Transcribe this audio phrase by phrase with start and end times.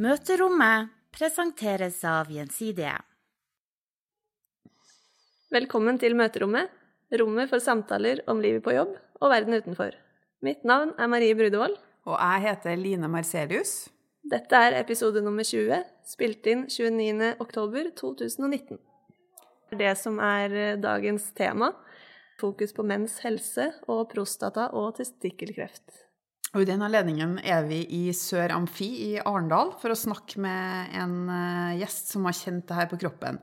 [0.00, 2.94] Møterommet presenteres av Gjensidige.
[5.52, 6.70] Velkommen til møterommet,
[7.20, 9.92] rommet for samtaler om livet på jobb og verden utenfor.
[10.40, 11.76] Mitt navn er Marie Brudevold.
[12.08, 13.90] Og jeg heter Line Marcelius.
[14.24, 17.34] Dette er episode nummer 20, spilt inn 29.
[17.44, 18.80] oktober 2019.
[19.76, 21.74] Det som er dagens tema,
[22.40, 26.06] fokus på menns helse og prostata- og testikkelkreft.
[26.50, 30.96] Og I den anledningen er vi i Sør Amfi i Arendal for å snakke med
[30.98, 33.38] en eh, gjest som har kjent det her på kroppen.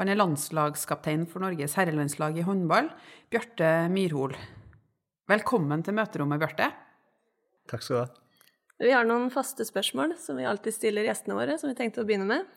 [0.00, 2.90] Han er landslagskaptein for Norges herrelandslag i håndball,
[3.30, 4.34] Bjarte Myrhol.
[5.30, 6.72] Velkommen til møterommet, Bjarte.
[7.70, 8.10] Takk skal du ha.
[8.82, 12.08] Vi har noen faste spørsmål som vi alltid stiller gjestene våre, som vi tenkte å
[12.08, 12.50] begynne med.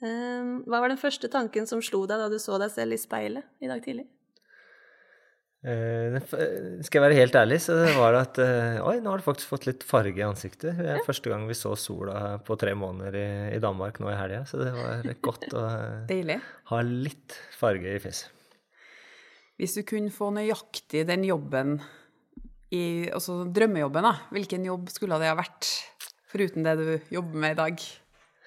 [0.00, 3.02] Ehm, Hva var den første tanken som slo deg da du så deg selv i
[3.04, 4.08] speilet i dag tidlig?
[5.64, 6.18] Eh,
[6.84, 9.50] skal jeg være helt ærlig, så var det at eh, Oi, nå har du faktisk
[9.50, 10.76] fått litt farge i ansiktet.
[10.78, 13.26] Det er første gang vi så sola på tre måneder i,
[13.56, 16.38] i Danmark nå i helga, så det var godt å eh, Deilig.
[16.70, 18.32] ha litt farge i fjeset.
[19.56, 21.78] Hvis du kunne få nøyaktig den jobben
[22.74, 24.10] i Altså drømmejobben, da.
[24.34, 25.68] Hvilken jobb skulle det ha vært?
[26.28, 27.84] Foruten det du jobber med i dag.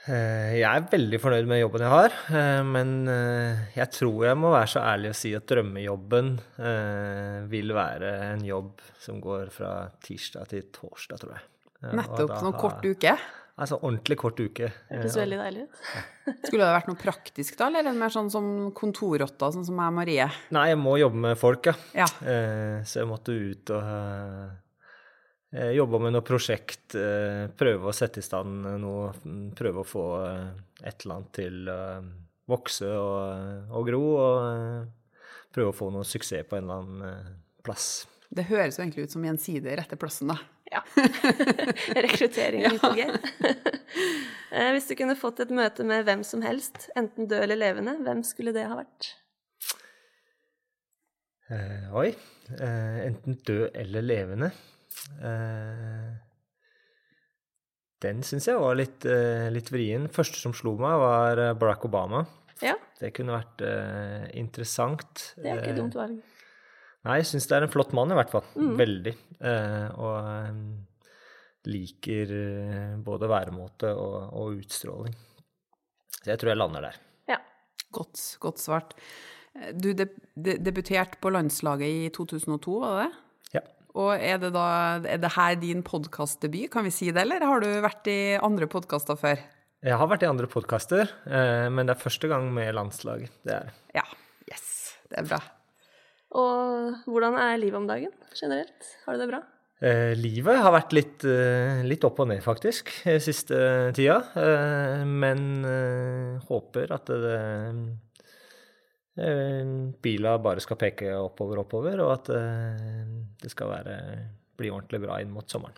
[0.09, 4.38] Eh, Jeg er veldig fornøyd med jobben jeg har, eh, men eh, jeg tror jeg
[4.41, 9.51] må være så ærlig å si at drømmejobben eh, vil være en jobb som går
[9.53, 9.73] fra
[10.05, 11.45] tirsdag til torsdag, tror jeg.
[11.99, 12.33] Nettopp.
[12.43, 13.13] Noen kort uke.
[13.59, 14.69] Altså ordentlig kort uke.
[14.88, 15.79] Hørtes veldig deilig ut.
[16.47, 19.91] Skulle det vært noe praktisk da, eller er mer sånn som kontorrotta, sånn som jeg
[19.91, 20.27] og Marie?
[20.55, 21.75] Nei, jeg må jobbe med folk, ja.
[22.05, 22.07] Ja.
[22.23, 23.83] Eh, så jeg måtte ut og
[25.53, 26.95] eh, jobbe med noe prosjekt.
[26.97, 30.45] Eh, prøve å sette i stand noe mm, Prøve å få eh,
[30.83, 31.81] et eller annet til å
[32.50, 34.06] vokse og, og gro.
[34.19, 38.08] Og prøve å få noe suksess på en eller annen plass.
[38.30, 40.38] Det høres jo egentlig ut som gjensidig rette plassen, da.
[40.69, 40.84] Ja.
[42.06, 43.07] Rekruttering er på G.
[44.50, 47.96] Eh, Hvis du kunne fått et møte med hvem som helst, enten død eller levende,
[48.06, 49.09] hvem skulle det ha vært?
[51.50, 52.12] Eh, oi.
[52.57, 54.52] Eh, enten død eller levende.
[55.19, 56.17] Eh,
[58.03, 60.07] den syns jeg var litt, eh, litt vrien.
[60.11, 62.25] Første som slo meg, var eh, Barack Obama.
[62.63, 63.61] Ja, Det kunne vært
[64.35, 65.33] interessant.
[65.38, 66.17] det er ikke et dumt valg.
[67.07, 68.44] Nei, jeg syns det er en flott mann, i hvert fall.
[68.55, 69.13] Veldig.
[69.39, 72.33] Eh, og liker
[73.03, 75.16] både væremåte og, og utstråling.
[76.19, 76.99] Så jeg tror jeg lander der.
[77.31, 77.39] Ja.
[77.95, 78.94] Godt, godt svart.
[79.79, 83.23] Du de, de, debuterte på landslaget i 2002, var det det?
[83.97, 84.66] Og er det da
[85.01, 88.69] er det her din podkastdebut, kan vi si det, eller har du vært i andre
[88.69, 89.41] podkaster før?
[89.85, 93.31] Jeg har vært i andre podkaster, eh, men det er første gang med landslaget.
[93.47, 93.78] Det er det.
[93.95, 94.03] Ja.
[94.51, 94.67] Yes.
[95.09, 95.39] Det er bra.
[96.38, 98.91] Og hvordan er livet om dagen generelt?
[99.05, 99.41] Har du det bra?
[99.79, 103.55] Eh, livet har vært litt, eh, litt opp og ned, faktisk, eh, siste
[103.95, 104.19] tida.
[104.35, 105.63] Eh, men
[106.44, 107.39] håper at det
[110.02, 113.03] Bila bare skal peke oppover, oppover, og at eh,
[113.41, 113.96] det skal være,
[114.59, 115.75] bli ordentlig bra inn mot sommeren.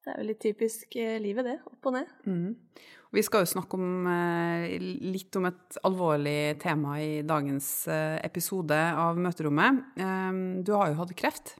[0.00, 1.58] Det er jo litt typisk eh, livet, det.
[1.68, 2.12] Opp og ned.
[2.24, 2.54] Mm.
[3.10, 8.76] Vi skal jo snakke om, eh, litt om et alvorlig tema i dagens eh, episode
[8.76, 9.82] av Møterommet.
[10.00, 11.56] Eh, Du har jo hatt kreft.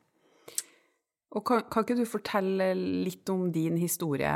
[1.36, 4.32] Og kan, kan ikke du fortelle litt om din historie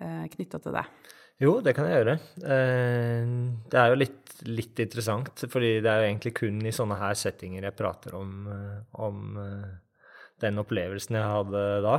[0.00, 0.84] eh, knytta til det?
[1.42, 2.16] Jo, det kan jeg gjøre.
[2.54, 3.30] Eh,
[3.70, 7.16] Det er jo litt, litt interessant, fordi det er jo egentlig kun i sånne her
[7.18, 9.72] settinger jeg prater om, eh, om eh,
[10.42, 11.96] den opplevelsen jeg hadde da.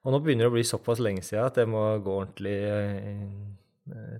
[0.00, 2.56] Og nå begynner det å bli såpass lenge siden at jeg må gå ordentlig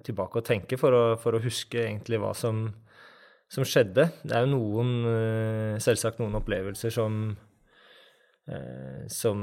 [0.04, 2.62] tilbake og tenke for å, for å huske egentlig hva som,
[3.50, 4.06] som skjedde.
[4.22, 4.92] Det er jo noen,
[5.82, 7.36] selvsagt noen opplevelser som
[9.12, 9.42] som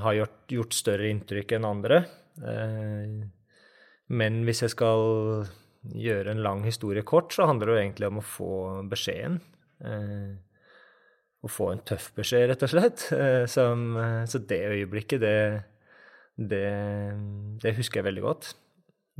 [0.00, 1.98] har gjort, gjort større inntrykk enn andre.
[2.42, 3.26] Eh,
[4.16, 5.46] men hvis jeg skal
[5.96, 8.52] gjøre en lang historie kort, så handler det jo egentlig om å få
[8.90, 9.40] beskjeden.
[9.84, 10.34] Eh,
[11.46, 13.08] å få en tøff beskjed, rett og slett.
[13.14, 13.88] Eh, som,
[14.26, 15.36] så det øyeblikket, det,
[16.36, 16.64] det,
[17.62, 18.54] det husker jeg veldig godt.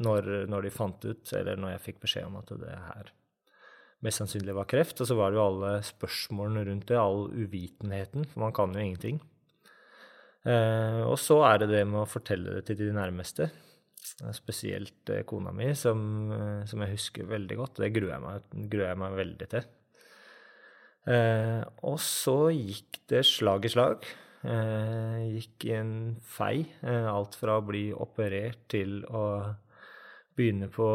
[0.02, 3.14] Når, når de fant ut, eller når jeg fikk beskjed om at det her
[4.04, 5.00] mest sannsynlig var kreft.
[5.00, 8.82] Og så var det jo alle spørsmålene rundt det, all uvitenheten, for man kan jo
[8.82, 9.20] ingenting.
[10.46, 15.10] Eh, og så er det det med å fortelle det til de nærmeste, eh, spesielt
[15.10, 16.30] eh, kona mi, som,
[16.70, 17.80] som jeg husker veldig godt.
[17.82, 19.72] Det gruer jeg meg, gruer jeg meg veldig til.
[21.86, 24.06] Og så gikk det slag i slag.
[24.42, 26.64] Gikk i en fei.
[26.82, 29.22] Alt fra å bli operert til å
[30.34, 30.88] begynne på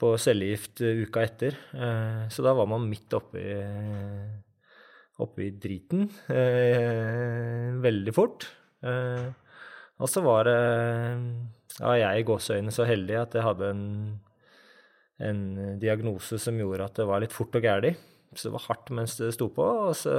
[0.00, 1.54] på cellegift uka etter.
[2.34, 3.14] Så da var man midt
[5.22, 8.48] oppi, i driten eh, veldig fort.
[8.82, 9.28] Eh,
[10.00, 10.58] Og så var det
[11.80, 13.82] ja, jeg i gåseøynene så heldig at jeg hadde en,
[15.20, 15.42] en
[15.82, 17.92] diagnose som gjorde at det var litt fort og gæli.
[18.32, 20.14] Så det var hardt mens det sto på, og så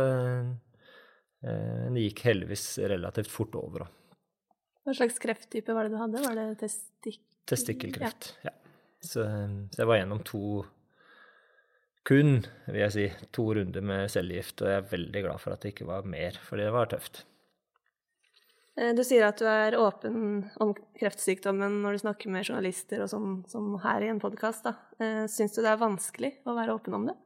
[1.42, 3.88] eh, det gikk heldigvis relativt fort over.
[4.86, 6.22] Hva slags krefttype var det du hadde?
[6.28, 7.22] Var det testik...
[7.50, 8.54] Testikkelkreft, ja.
[9.02, 10.62] Så, så jeg var gjennom to
[12.08, 15.62] kun, vil jeg si, to runder med cellegift, og jeg er veldig glad for at
[15.62, 17.26] det ikke var mer, fordi det var tøft.
[18.80, 23.12] Eh, du sier at du er åpen om kreftsykdommen når du snakker med journalister og
[23.12, 24.70] sånn som her i en podkast.
[25.02, 27.18] Eh, syns du det er vanskelig å være åpen om det?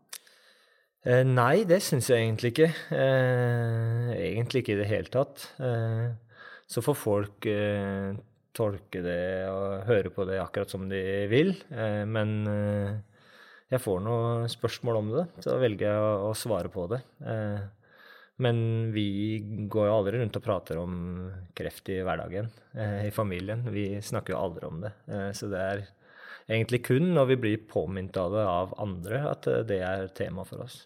[1.06, 2.72] Eh, nei, det syns jeg egentlig ikke.
[2.96, 5.52] egentlig ikke i det hele tatt.
[6.66, 7.46] så får folk
[8.56, 11.54] tolke det og høre på det akkurat som de vil.
[11.70, 13.04] men
[13.72, 17.02] jeg får noen spørsmål om det, så velger jeg å, å svare på det.
[17.26, 17.66] Eh,
[18.46, 18.58] men
[18.92, 19.40] vi
[19.72, 20.96] går jo aldri rundt og prater om
[21.56, 23.64] kreft i hverdagen eh, i familien.
[23.72, 24.92] Vi snakker jo aldri om det.
[25.08, 25.86] Eh, så det er
[26.50, 30.46] egentlig kun når vi blir påminnet av det av andre, at eh, det er tema
[30.48, 30.84] for oss.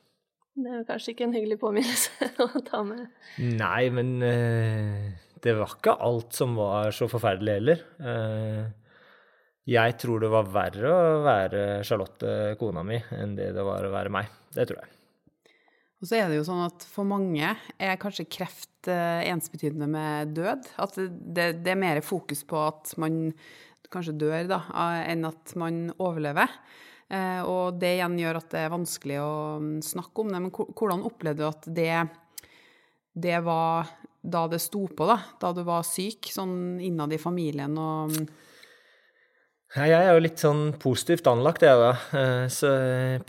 [0.59, 3.07] Det er jo kanskje ikke en hyggelig påminnelse å ta med?
[3.39, 5.09] Nei, men eh,
[5.43, 7.83] det var ikke alt som var så forferdelig heller.
[7.99, 8.63] Eh,
[9.69, 13.93] jeg tror det var verre å være Charlotte, kona mi, enn det det var å
[13.93, 14.31] være meg.
[14.55, 14.95] Det tror jeg.
[15.99, 20.31] Og så er det jo sånn at for mange er kanskje kreft eh, ensbetydende med
[20.37, 20.69] død.
[20.79, 23.25] At det, det, er mer fokus på at man
[23.91, 24.61] kanskje dør, da,
[25.09, 26.53] enn at man overlever.
[27.11, 30.43] Eh, og det igjen gjør at det er vanskelig å mm, snakke om det.
[30.45, 31.93] Men hvordan opplevde du at det,
[33.19, 35.19] det var da det sto på, da?
[35.41, 38.29] Da du var syk, sånn innad i familien og mm,
[39.77, 41.91] jeg er jo litt sånn positivt anlagt, jeg, da.
[42.17, 42.71] Eh, så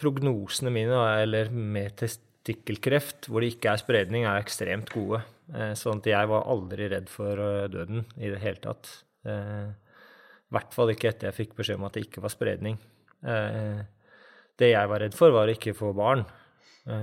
[0.01, 5.21] prognosene mine, eller med testikkelkreft, hvor det ikke er spredning, er ekstremt gode.
[5.53, 8.93] Eh, sånn at jeg var aldri redd for eh, døden i det hele tatt.
[9.21, 12.79] I hvert fall ikke etter jeg fikk beskjed om at det ikke var spredning.
[13.21, 16.23] Det jeg var redd for, var å ikke få barn.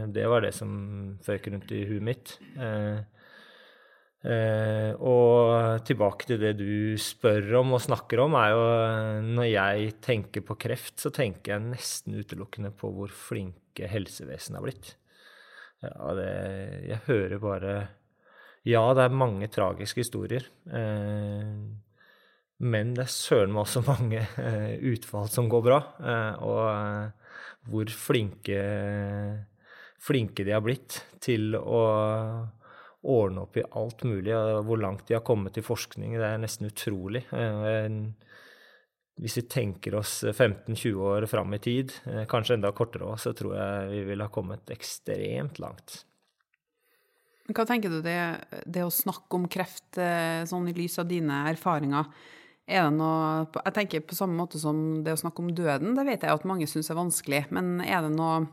[0.09, 0.71] Det var det som
[1.21, 2.33] føk rundt i huet mitt.
[4.25, 8.63] Uh, og tilbake til det du spør om og snakker om, er jo
[9.37, 14.65] når jeg tenker på kreft, så tenker jeg nesten utelukkende på hvor flinke helsevesenet har
[14.65, 14.95] blitt.
[15.85, 16.31] Ja, det,
[16.89, 17.73] jeg hører bare
[18.65, 20.49] Ja, det er mange tragiske historier.
[20.65, 21.77] Uh,
[22.57, 25.79] men det er søren meg også mange uh, utfall som går bra.
[26.41, 27.13] og
[27.67, 28.59] hvor flinke,
[30.01, 31.81] flinke de har blitt til å
[33.03, 34.33] ordne opp i alt mulig.
[34.65, 37.23] Hvor langt de har kommet i forskning, det er nesten utrolig.
[37.31, 37.89] Eh,
[39.17, 43.33] hvis vi tenker oss 15-20 år fram i tid, eh, kanskje enda kortere òg, så
[43.37, 46.03] tror jeg vi ville ha kommet ekstremt langt.
[47.47, 48.19] Hva tenker du det,
[48.67, 52.09] det å snakke om kreft eh, sånn i lys av dine erfaringer?
[52.67, 56.03] Er det noe Jeg tenker på samme måte som det å snakke om døden, det
[56.03, 57.45] vet jeg at mange syns er vanskelig.
[57.55, 58.43] Men er det noe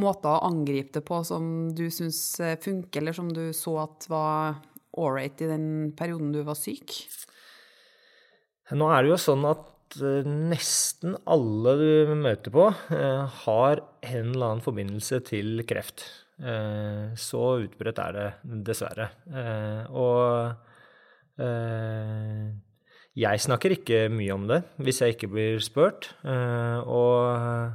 [0.00, 4.08] måter å angripe det på som du syns eh, funker, eller som du så at
[4.12, 4.60] var
[4.96, 6.98] ålreit i den perioden du var syk?
[8.76, 14.30] Nå er det jo sånn at eh, nesten alle du møter på, eh, har en
[14.34, 16.08] eller annen forbindelse til kreft.
[16.36, 18.24] Så utbredt er det
[18.66, 19.06] dessverre.
[19.96, 20.52] Og
[23.16, 26.10] jeg snakker ikke mye om det hvis jeg ikke blir spurt.
[26.28, 27.72] Og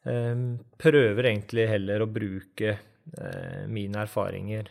[0.00, 4.70] prøver egentlig heller å bruke eh, mine erfaringer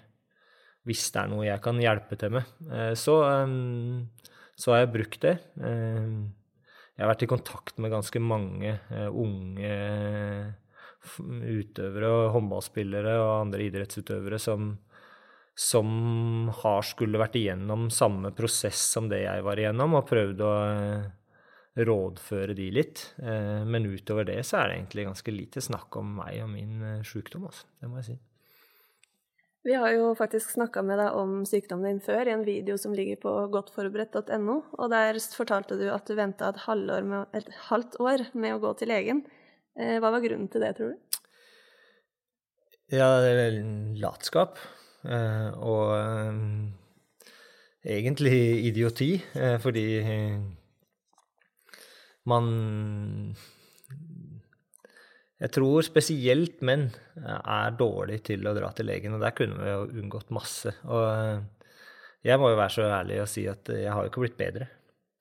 [0.88, 2.50] hvis det er noe jeg kan hjelpe til med.
[2.72, 4.08] Eh, så, ehm,
[4.58, 5.36] så har jeg brukt det.
[5.62, 6.32] Ehm,
[6.96, 9.74] jeg har vært i kontakt med ganske mange eh, unge
[11.20, 14.74] utøvere håndballspillere og andre idrettsutøvere som,
[15.56, 20.52] som har skulle vært igjennom samme prosess som det jeg var igjennom, og prøvd å
[21.78, 23.04] rådføre de litt.
[23.22, 26.82] Eh, men utover det så er det egentlig ganske lite snakk om meg og min
[26.84, 27.68] eh, sykdom, altså.
[27.80, 28.18] Det må jeg si.
[29.68, 32.94] Vi har jo faktisk snakka med deg om sykdommen din før i en video som
[32.96, 36.62] ligger på godtforberedt.no, og der fortalte du at du venta et,
[37.38, 39.26] et, halvt år med å gå til legen.
[39.76, 41.20] Eh, hva var grunnen til det, tror du?
[42.90, 43.60] Ja, det er
[44.02, 44.58] latskap.
[45.06, 45.92] Og
[47.86, 49.12] egentlig idioti,
[49.62, 49.84] fordi
[52.30, 52.50] man
[55.40, 59.72] Jeg tror spesielt menn er dårlige til å dra til legen, og der kunne vi
[59.72, 60.74] jo unngått masse.
[60.88, 61.40] Og eh,
[62.28, 64.68] jeg må jo være så ærlig og si at jeg har jo ikke blitt bedre.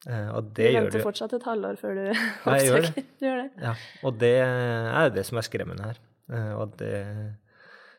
[0.06, 2.90] Eh, og det du venter fortsatt et halvår før du oppsøker.
[3.18, 3.48] Du gjør det.
[3.62, 3.74] Ja,
[4.06, 6.00] og det er det som er skremmende her.
[6.30, 6.94] Eh, og det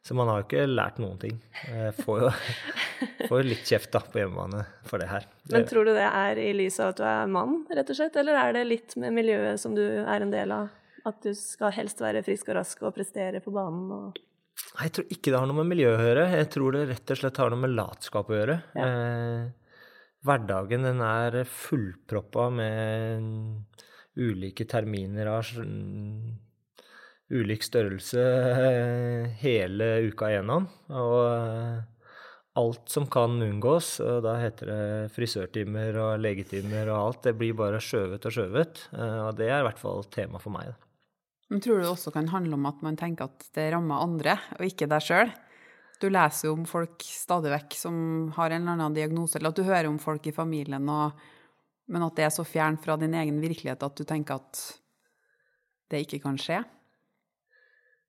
[0.05, 1.35] Så man har jo ikke lært noen ting.
[1.99, 2.29] Får jo,
[3.29, 5.27] får jo litt kjeft da på hjemmebane for det her.
[5.51, 8.17] Men tror du det er i lys av at du er mann, rett og slett,
[8.21, 10.71] eller er det litt med miljøet som du er en del av?
[11.07, 14.25] At du skal helst være frisk og rask og prestere på banen og
[14.75, 16.25] Nei, Jeg tror ikke det har noe med miljø å gjøre.
[16.35, 18.57] Jeg tror det rett og slett har noe med latskap å gjøre.
[18.75, 18.87] Ja.
[18.89, 19.77] Eh,
[20.27, 23.79] hverdagen den er fullproppa med
[24.19, 25.47] ulike terminer av
[27.29, 30.67] ulik størrelse eh, hele uka igjennom.
[30.89, 31.79] Og eh,
[32.59, 34.83] alt som kan unngås, og da heter det
[35.15, 38.85] frisørtimer og legetimer og alt, det blir bare skjøvet og skjøvet.
[38.95, 40.73] Eh, og det er i hvert fall tema for meg.
[41.49, 44.37] Men tror du det også kan handle om at man tenker at det rammer andre,
[44.57, 45.31] og ikke deg sjøl?
[45.99, 47.95] Du leser jo om folk stadig vekk som
[48.37, 51.17] har en eller annen diagnose, eller at du hører om folk i familien, og,
[51.91, 54.61] men at det er så fjernt fra din egen virkelighet at du tenker at
[55.89, 56.61] det ikke kan skje?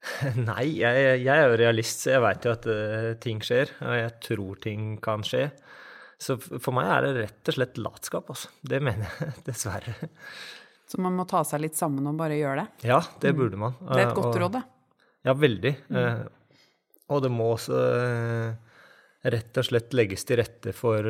[0.51, 3.97] Nei, jeg, jeg er jo realist, så jeg veit jo at uh, ting skjer, og
[3.99, 5.47] jeg tror ting kan skje.
[6.21, 8.49] Så for meg er det rett og slett latskap, altså.
[8.61, 9.95] Det mener jeg, dessverre.
[10.91, 12.89] Så man må ta seg litt sammen og bare gjøre det?
[12.91, 13.77] Ja, det burde man.
[13.81, 14.65] Det er et Eh, godt og- råd, det.
[15.29, 15.73] Ja, veldig.
[16.01, 16.23] Eh,
[17.13, 18.55] og det må også uh,
[19.31, 21.05] rett og slett legges til rette for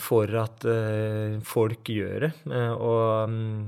[0.00, 0.64] for at
[1.44, 2.30] folk gjør det.
[2.80, 3.64] Og mm,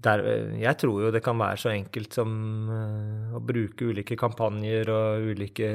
[0.00, 0.22] der,
[0.60, 2.30] jeg tror jo det kan være så enkelt som
[2.72, 5.70] eh, å bruke ulike kampanjer og ulike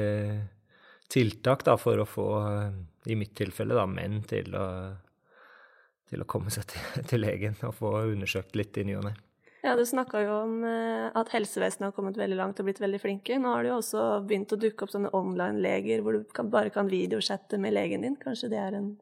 [1.12, 2.80] tiltak da, for å få, eh,
[3.12, 4.66] i mitt tilfelle, da, menn til å,
[6.10, 9.14] til å komme seg til, til legen og få undersøkt litt i ny og ne.
[9.66, 13.02] Ja, du snakka jo om eh, at helsevesenet har kommet veldig langt og blitt veldig
[13.02, 13.38] flinke.
[13.42, 16.70] Nå har det jo også begynt å dukke opp sånne online-leger hvor du kan, bare
[16.74, 18.18] kan videochatte med legen din.
[18.20, 18.92] Kanskje det er en,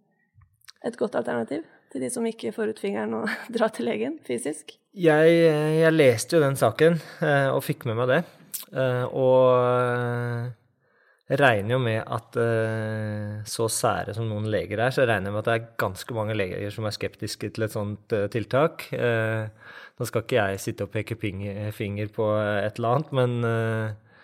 [0.85, 1.65] et godt alternativ
[1.95, 4.75] til de som ikke får ut fingeren og drar til legen fysisk?
[4.95, 5.39] Jeg,
[5.79, 8.21] jeg leste jo den saken eh, og fikk med meg det.
[8.75, 10.53] Eh, og eh,
[11.31, 15.31] jeg regner jo med at eh, så sære som noen leger er, så jeg regner
[15.31, 18.27] jeg med at det er ganske mange leger som er skeptiske til et sånt eh,
[18.31, 18.87] tiltak.
[18.93, 19.47] Eh,
[19.95, 24.19] nå skal ikke jeg sitte og peke finger på et eller annet, men eh,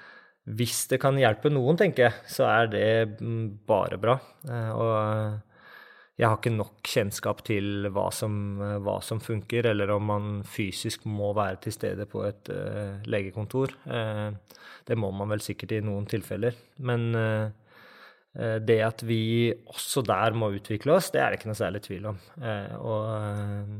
[0.61, 4.19] hvis det kan hjelpe noen, tenker jeg, så er det mm, bare bra.
[4.49, 5.50] Eh, og
[6.21, 8.35] jeg har ikke nok kjennskap til hva som,
[8.85, 13.73] hva som funker, eller om man fysisk må være til stede på et uh, legekontor.
[13.89, 14.37] Uh,
[14.91, 16.57] det må man vel sikkert i noen tilfeller.
[16.87, 17.51] Men eh,
[18.39, 19.23] eh, det at vi
[19.71, 22.23] også der må utvikle oss, det er det ikke noe særlig tvil om.
[22.43, 23.77] Eh, og eh,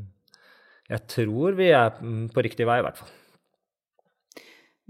[0.91, 3.17] jeg tror vi er mm, på riktig vei, i hvert fall.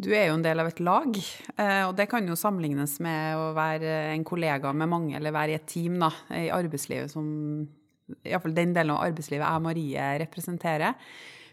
[0.02, 1.18] Du er jo en del av et lag,
[1.62, 5.54] eh, og det kan jo sammenlignes med å være en kollega med mange, eller være
[5.54, 7.28] i et team da, i arbeidslivet, som
[8.26, 10.98] iallfall den delen av arbeidslivet jeg Marie representerer.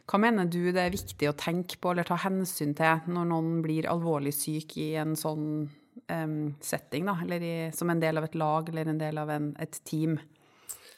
[0.09, 3.59] Hva mener du det er viktig å tenke på eller ta hensyn til når noen
[3.65, 5.69] blir alvorlig syk i en sånn
[6.09, 9.35] um, setting, da, eller i, som en del av et lag eller en del av
[9.35, 10.17] en, et team?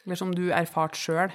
[0.07, 1.35] Eller som du erfarte sjøl?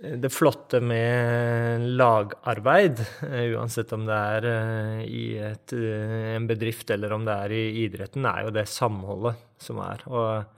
[0.00, 6.90] Det flotte med lagarbeid, eh, uansett om det er eh, i et, eh, en bedrift
[6.90, 10.02] eller om det er i idretten, er jo det samholdet som er.
[10.10, 10.50] Og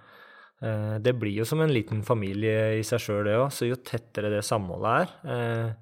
[0.56, 3.50] det blir jo som en liten familie i seg sjøl, det òg.
[3.52, 5.74] Så jo tettere det samholdet er,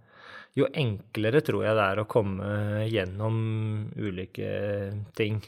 [0.59, 2.49] jo enklere tror jeg det er å komme
[2.91, 3.37] gjennom
[3.95, 4.51] ulike
[5.15, 5.39] ting.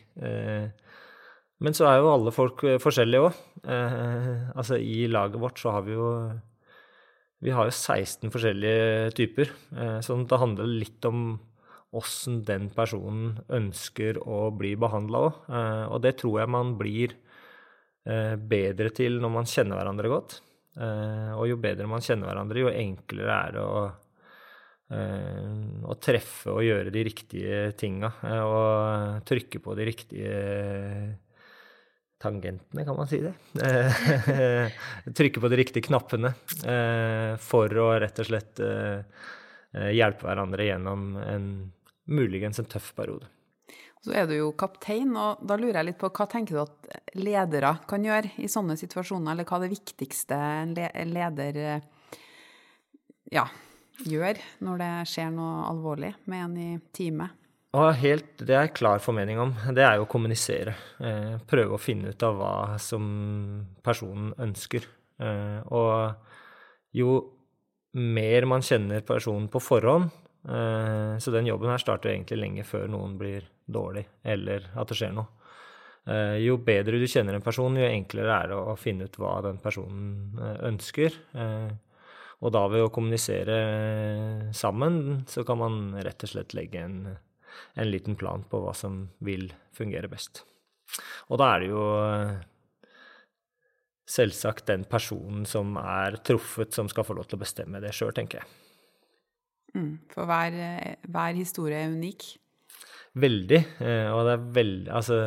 [1.59, 3.43] Men så er jo alle folk forskjellige òg.
[4.55, 6.13] Altså i laget vårt så har vi jo
[7.45, 11.39] vi har jo 16 forskjellige typer, eh, så det handler litt om
[11.97, 15.37] åssen den personen ønsker å bli behandla òg.
[15.95, 17.15] Og det tror jeg man blir
[18.07, 20.41] eh, bedre til når man kjenner hverandre godt.
[20.77, 23.85] Eh, Og jo bedre man kjenner hverandre, jo enklere er det å,
[24.93, 25.55] eh,
[25.89, 28.13] å treffe og gjøre de riktige tinga.
[28.25, 31.19] eh, Og trykke på de riktige
[32.23, 33.35] tangentene, kan man si det?
[33.63, 34.73] Eh,
[35.17, 36.33] Trykke på de riktige knappene
[36.65, 39.25] eh, for å rett og slett eh,
[39.93, 41.49] hjelpe hverandre gjennom en
[42.09, 43.29] muligens en tøff periode.
[44.05, 47.17] Så er du jo kaptein, og da lurer jeg litt på hva tenker du at
[47.19, 50.77] ledere kan gjøre i sånne situasjoner, eller hva er det viktigste en
[51.11, 51.59] leder
[53.35, 53.49] ja,
[54.07, 57.46] gjør når det skjer noe alvorlig med en i teamet?
[57.75, 59.53] Og helt, det er jeg klar formening om.
[59.75, 60.77] Det er jo å kommunisere.
[61.03, 63.07] Eh, prøve å finne ut av hva som
[63.85, 64.87] personen ønsker.
[65.21, 67.19] Eh, og jo
[67.97, 70.11] mer man kjenner personen på forhånd
[70.45, 74.99] eh, Så den jobben her starter egentlig lenge før noen blir dårlig, eller at det
[75.01, 75.33] skjer noe.
[76.07, 79.41] Eh, jo bedre du kjenner en person, jo enklere er det å finne ut hva
[79.49, 81.17] den personen eh, ønsker.
[81.35, 81.73] Eh,
[82.45, 86.99] og da ved å kommunisere sammen, så kan man rett og slett legge en
[87.75, 90.45] en liten plan på hva som vil fungere best.
[91.31, 91.87] Og da er det jo
[94.07, 98.15] selvsagt den personen som er truffet, som skal få lov til å bestemme det sjøl,
[98.15, 98.51] tenker jeg.
[99.77, 100.59] Mm, for hver,
[101.05, 102.29] hver, historie er unik?
[103.19, 103.63] Veldig.
[103.83, 105.19] Eh, og det er veldig Altså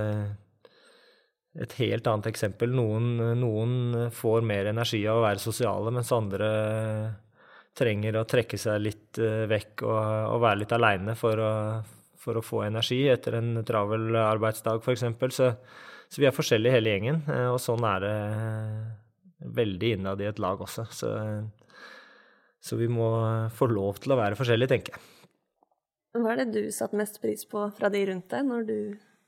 [1.60, 2.72] et helt annet eksempel.
[2.74, 3.74] Noen, noen,
[4.16, 6.50] får mer energi av å være sosiale, mens andre
[7.78, 10.00] trenger å trekke seg litt eh, vekk og,
[10.36, 11.42] og være litt aleine for,
[12.30, 15.10] for, å få energi etter en travel arbeidsdag, f.eks.
[15.34, 15.54] Så
[16.10, 18.16] så vi er forskjellige hele gjengen, eh, og sånn er det
[19.60, 20.88] veldig innad i et lag også.
[20.94, 21.12] Så,
[22.60, 23.10] så vi må
[23.56, 25.06] få lov til å være forskjellige, tenker jeg.
[26.18, 28.80] Hva er det du satte mest pris på fra de rundt deg når du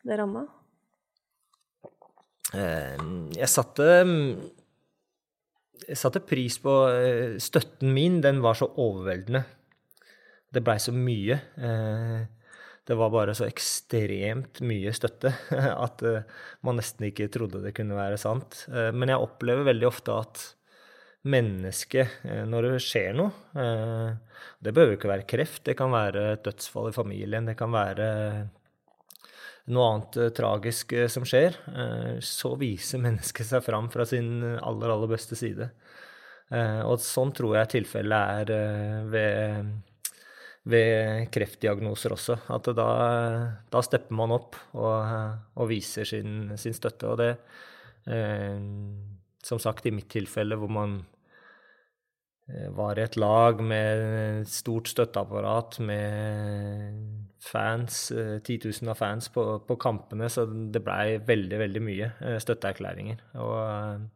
[0.01, 0.47] ble ramma?
[2.57, 2.97] Eh,
[3.37, 3.85] jeg satte
[5.85, 8.17] Jeg satte pris på eh, støtten min.
[8.25, 9.45] Den var så overveldende.
[10.51, 11.37] Det blei så mye
[12.87, 15.33] det var bare så ekstremt mye støtte
[15.85, 16.23] at uh,
[16.65, 18.63] man nesten ikke trodde det kunne være sant.
[18.71, 20.41] Uh, men jeg opplever veldig ofte at
[21.29, 23.29] mennesket, uh, når det skjer noe
[24.61, 28.07] Det behøver ikke være kreft, det kan være et dødsfall i familien, det kan være
[29.71, 31.53] noe annet tragisk som skjer.
[32.25, 35.69] så viser mennesket seg fram fra sin aller, aller beste side.
[36.49, 39.71] og sånn tror jeg tilfellet er ved
[40.69, 42.37] ved kreftdiagnoser også.
[42.53, 42.89] At da,
[43.71, 45.15] da stepper man opp og,
[45.57, 47.09] og viser sin, sin, støtte.
[47.09, 47.31] Og det,
[48.11, 48.61] eh,
[49.41, 50.99] som sagt, i mitt tilfelle hvor man
[52.51, 59.31] eh, var i et lag med stort støtteapparat, med fans, eh, 10 000 av fans
[59.33, 63.25] på, på kampene, så det blei veldig, veldig mye eh, støtteerklæringer.
[63.41, 64.09] Og,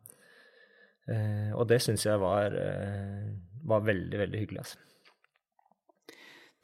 [1.09, 3.31] eh, og det syns jeg var, eh,
[3.65, 4.85] var veldig, veldig hyggelig, altså.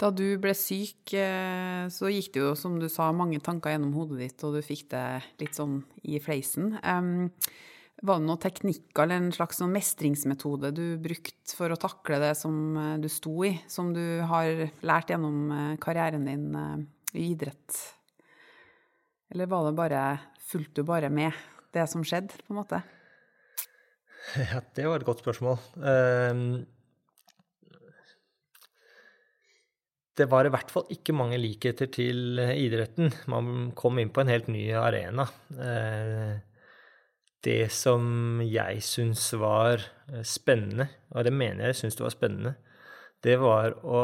[0.02, 3.94] Da du ble syk, eh, så gikk det jo, som du sa, mange tanker gjennom
[3.94, 5.06] hodet ditt, og du fikk det
[5.44, 6.74] litt sånn i fleisen.
[8.02, 12.56] Var det noen teknikker eller en slags mestringsmetode du brukte for å takle det som
[12.74, 16.48] eh, du sto i, som du har lært gjennom eh, karrieren din
[17.14, 17.78] i idrett?
[19.32, 20.04] Eller var det bare
[20.52, 21.32] Fulgte du bare med
[21.72, 22.82] det som skjedde, på en måte?
[24.52, 25.56] Ja, det var et godt spørsmål.
[25.78, 26.66] Uh,
[30.20, 33.12] det var i hvert fall ikke mange likheter til eh, idretten.
[33.32, 35.28] Man kom inn på en helt ny arena.
[35.56, 36.34] Eh,
[37.42, 39.80] det som jeg syns var
[40.12, 42.54] eh, spennende, og det mener jeg syns det var spennende,
[43.24, 44.04] det var å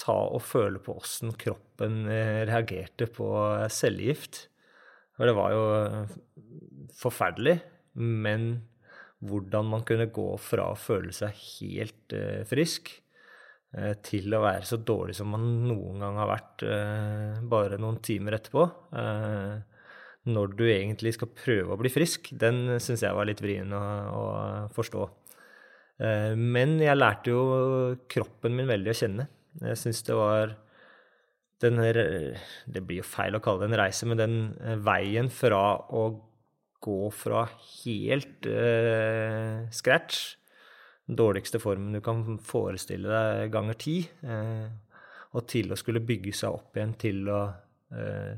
[0.00, 2.08] ta og føle på åssen kroppen
[2.48, 3.28] reagerte på
[3.70, 4.48] cellegift.
[5.14, 5.66] For det var jo
[6.98, 7.60] forferdelig,
[8.00, 8.48] men
[9.22, 12.16] hvordan man kunne gå fra å føle seg helt
[12.50, 12.90] frisk
[14.06, 18.38] til å være så dårlig som man noen gang har vært eh, bare noen timer
[18.38, 18.66] etterpå.
[19.00, 19.54] Eh,
[20.30, 23.80] når du egentlig skal prøve å bli frisk, den syns jeg var litt vrien å,
[24.08, 24.24] å
[24.72, 25.08] forstå.
[26.40, 27.42] Men jeg lærte jo
[28.10, 29.26] kroppen min veldig å kjenne.
[29.60, 30.54] Jeg syns det var
[31.62, 34.38] den Det blir jo feil å kalle det en reise, men den
[34.82, 35.60] veien fra
[35.92, 36.06] å
[36.84, 37.44] gå fra
[37.84, 40.34] helt uh, scratch
[41.04, 44.66] dårligste formen du kan forestille deg ganger ti, eh,
[45.34, 47.40] og til å skulle bygge seg opp igjen til å
[47.92, 48.34] eh,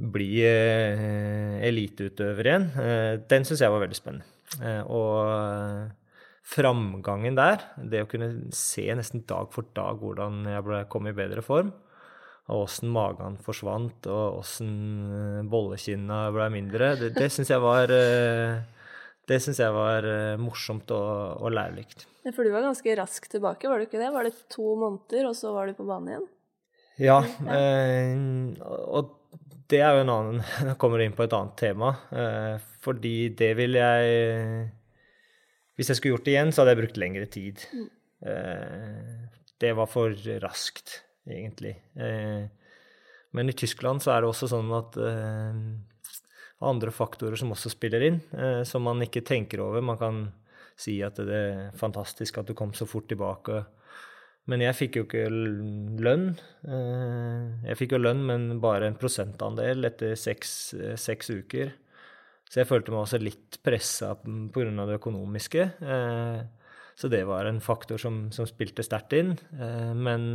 [0.00, 4.28] bli eh, eliteutøver igjen, eh, den syns jeg var veldig spennende.
[4.60, 5.96] Eh, og
[6.50, 11.16] framgangen der, det å kunne se nesten dag for dag hvordan jeg ble, kom i
[11.16, 11.72] bedre form,
[12.50, 14.72] og åssen magen forsvant, og åssen
[15.10, 17.90] eh, bollekinna ble mindre, det, det syns jeg var
[19.30, 22.04] det syns jeg var uh, morsomt og, og lærerikt.
[22.26, 24.10] Ja, for du var ganske raskt tilbake, var du ikke det?
[24.12, 26.28] Var det to måneder, og så var du på banen igjen?
[27.00, 27.16] Ja,
[27.48, 28.10] eh,
[28.60, 29.14] og
[29.70, 31.94] det er jo en annen Jeg kommer inn på et annet tema.
[32.12, 34.68] Eh, fordi det vil jeg
[35.78, 37.64] Hvis jeg skulle gjort det igjen, så hadde jeg brukt lengre tid.
[37.72, 37.88] Mm.
[38.20, 39.28] Eh,
[39.60, 41.78] det var for raskt, egentlig.
[41.96, 42.44] Eh,
[43.32, 45.62] men i Tyskland så er det også sånn at eh,
[46.60, 49.80] andre faktorer som også spiller inn, eh, som man ikke tenker over.
[49.84, 50.22] Man kan
[50.80, 53.64] si at det er fantastisk at du kom så fort tilbake.
[54.48, 56.30] Men jeg fikk jo ikke lønn.
[56.64, 61.72] Eh, jeg fikk jo lønn, men bare en prosentandel etter seks, eh, seks uker.
[62.50, 64.86] Så jeg følte meg også litt pressa pga.
[64.86, 65.70] det økonomiske.
[66.98, 69.38] Så det var en faktor som, som spilte sterkt inn.
[69.94, 70.34] Men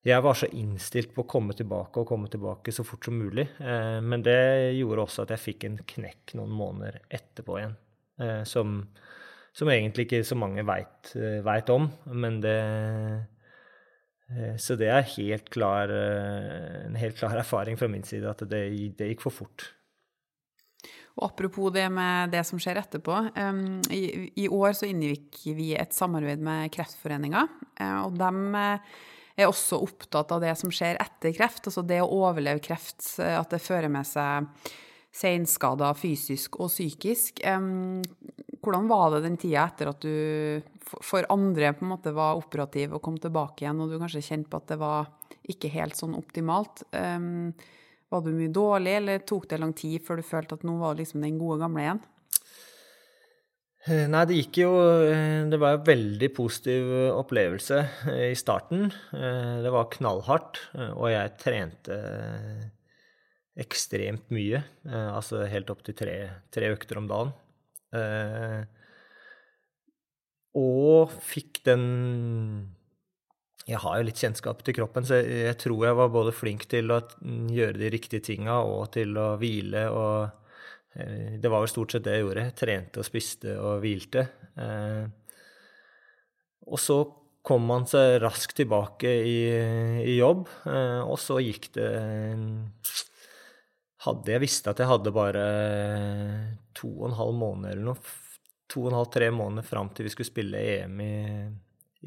[0.00, 3.44] jeg var så innstilt på å komme tilbake og komme tilbake så fort som mulig.
[3.60, 7.74] Eh, men det gjorde også at jeg fikk en knekk noen måneder etterpå igjen.
[8.20, 8.78] Eh, som,
[9.52, 12.56] som egentlig ikke så mange veit eh, om, men det
[14.62, 18.60] så det er helt klar, en helt klar erfaring fra min side at det,
[18.94, 19.64] det gikk for fort.
[21.18, 23.16] Og apropos det med det som skjer etterpå.
[23.90, 27.42] I, år så inngikk vi et samarbeid med Kreftforeninga,
[28.06, 28.60] og de
[29.40, 31.66] er også opptatt av det som skjer etter kreft.
[31.66, 34.48] Altså det å overleve kreft, at det fører med seg
[35.10, 37.40] seinskader fysisk og psykisk.
[38.60, 42.94] Hvordan var det den tida etter at du for andre på en måte var operativ
[42.96, 45.10] og kom tilbake igjen, og du kanskje kjente på at det var
[45.50, 46.84] ikke helt sånn optimalt?
[46.90, 50.98] Var du mye dårlig, eller tok det lang tid før du følte at nå var
[50.98, 52.02] liksom den gode gamle igjen?
[53.88, 54.72] Eh, nei, det gikk jo
[55.08, 57.78] eh, Det var en veldig positiv opplevelse
[58.12, 58.90] eh, i starten.
[59.10, 60.60] Det var knallhardt,
[60.98, 61.96] og jeg trente
[63.60, 64.60] ekstremt mye.
[64.88, 66.16] Altså helt opp til tre,
[66.52, 67.32] tre økter om dagen.
[70.56, 71.82] Og fikk den
[73.68, 76.92] Jeg har jo litt kjennskap til kroppen, så jeg tror jeg var både flink til
[76.94, 77.02] å
[77.52, 80.49] gjøre de riktige tinga og til å hvile og
[80.90, 82.46] det var vel stort sett det jeg gjorde.
[82.58, 84.24] Trente og spiste og hvilte.
[84.58, 85.04] Eh,
[86.70, 86.98] og så
[87.46, 89.38] kom man seg raskt tilbake i,
[90.04, 91.90] i jobb, eh, og så gikk det
[94.00, 95.40] Hadde jeg visst at jeg hadde bare
[96.72, 98.12] to og en halv måned eller noe,
[98.72, 101.16] to og en halv, tre måneder fram til vi skulle spille EM i,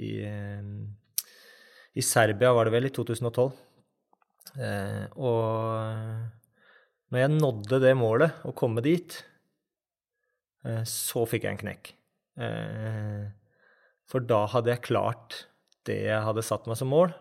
[0.01, 0.09] i,
[1.93, 3.45] i Serbia, var det vel, i 2012.
[5.21, 6.33] og
[7.13, 9.19] når jeg nådde det målet, å komme dit,
[10.65, 11.91] eh, så fikk jeg en knekk.
[12.41, 13.25] Eh,
[14.09, 15.35] for da hadde jeg klart
[15.85, 17.13] det jeg hadde satt meg som mål.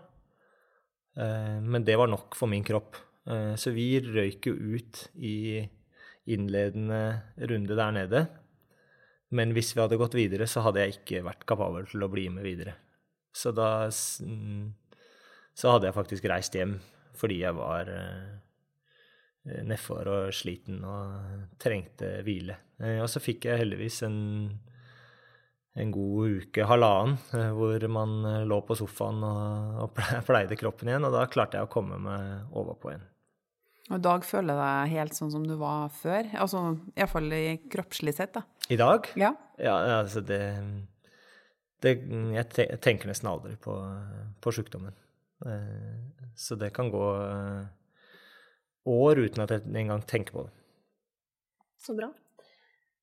[1.20, 2.96] Eh, men det var nok for min kropp.
[3.22, 5.62] Så vi røyk jo ut i
[6.34, 8.22] innledende runde der nede.
[9.30, 12.24] Men hvis vi hadde gått videre, så hadde jeg ikke vært kapabel til å bli
[12.34, 12.74] med videre.
[13.30, 14.74] Så da mm,
[15.54, 16.80] Så hadde jeg faktisk reist hjem
[17.14, 17.86] fordi jeg var
[19.42, 22.58] nedfor og sliten og trengte hvile.
[22.82, 24.18] Eh, og så fikk jeg heldigvis en,
[25.82, 28.14] en god uke, halvannen, eh, hvor man
[28.48, 32.54] lå på sofaen og, og pleide kroppen igjen, og da klarte jeg å komme meg
[32.54, 33.08] overpå igjen.
[33.90, 36.28] Og i dag føler jeg deg helt sånn som du var før?
[36.38, 36.62] Altså
[36.94, 38.46] iallfall i kroppslig sett, da.
[38.70, 39.10] I dag?
[39.18, 39.34] Ja.
[39.58, 40.38] Ja, altså det,
[41.82, 41.96] det
[42.32, 43.74] Jeg tenker nesten aldri på,
[44.40, 44.94] på sjukdommen.
[46.38, 47.02] Så det kan gå
[48.88, 50.52] år uten at jeg engang tenker på det.
[51.82, 52.12] Så bra.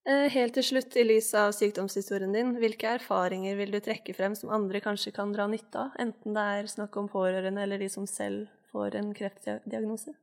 [0.07, 4.33] Eh, helt til slutt, i lys av sykdomshistorien din, hvilke erfaringer vil du trekke frem
[4.37, 7.89] som andre kanskje kan dra nytte av, enten det er snakk om pårørende eller de
[7.91, 10.15] som selv får en kreftdiagnose?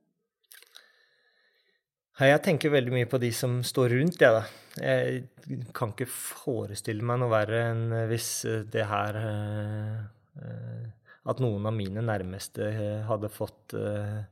[2.17, 4.43] Jeg tenker veldig mye på de som står rundt, jeg, da.
[4.81, 8.31] Jeg kan ikke forestille meg noe verre enn hvis
[8.73, 10.81] det her eh,
[11.29, 12.67] At noen av mine nærmeste
[13.07, 14.25] hadde fått eh,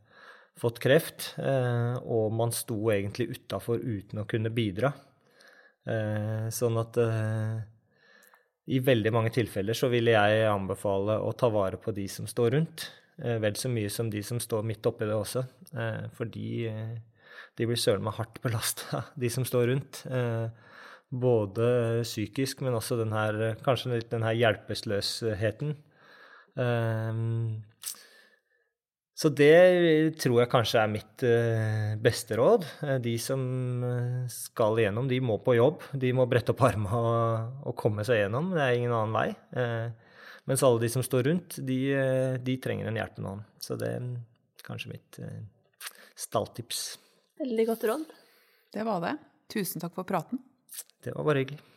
[0.59, 4.93] fått kreft, eh, og man sto egentlig utafor uten å kunne bidra.
[5.85, 7.57] Eh, sånn at eh,
[8.73, 12.55] i veldig mange tilfeller så ville jeg anbefale å ta vare på de som står
[12.57, 15.45] rundt, vel så mye som de som står midt oppi det også.
[16.17, 16.65] For de,
[17.55, 20.01] de blir søren meg hardt belasta, de som står rundt.
[21.15, 21.69] Både
[22.03, 25.77] psykisk, men også den her, kanskje litt den her hjelpeløsheten.
[29.15, 32.65] Så det tror jeg kanskje er mitt uh, beste råd.
[32.83, 33.39] Eh, de som
[33.87, 35.85] eh, skal igjennom, de må på jobb.
[35.95, 38.51] De må brette opp armene og, og, komme seg gjennom.
[38.51, 39.29] Det er ingen annen vei.
[40.45, 41.79] Mens alle de som står rundt, de,
[42.43, 43.45] de trenger en hjelpende hånd.
[43.63, 44.09] Så det er
[44.67, 45.21] kanskje mitt
[46.19, 46.83] stalltips.
[47.39, 48.03] Veldig godt råd.
[48.75, 49.15] Det var det.
[49.55, 50.43] Tusen takk for praten.
[51.01, 51.74] Det var bare hyggelig.